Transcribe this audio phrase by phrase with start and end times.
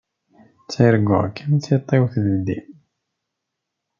[0.63, 2.59] Ttarguɣ-kem tiṭ-iw teldi.